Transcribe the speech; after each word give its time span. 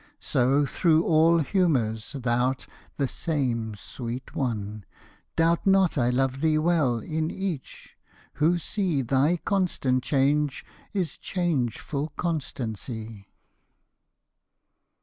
So, 0.19 0.65
through 0.65 1.03
all 1.03 1.37
humors, 1.41 2.13
thou 2.17 2.49
'rt 2.53 2.65
the 2.97 3.07
same 3.07 3.75
sweet 3.75 4.33
one: 4.35 4.83
Doubt 5.35 5.67
not 5.67 5.95
I 5.95 6.09
love 6.09 6.41
thee 6.41 6.57
well 6.57 6.97
in 6.97 7.29
each, 7.29 7.95
who 8.41 8.57
see 8.57 9.03
Thy 9.03 9.37
constant 9.37 10.01
change 10.03 10.65
is 10.91 11.19
changeful 11.19 12.13
constancy. 12.17 13.27